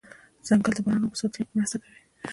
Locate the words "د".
0.75-0.79